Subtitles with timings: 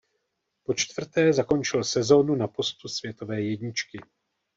[0.63, 4.01] Počtvrté zakončil sezónu na postu světové jedničky.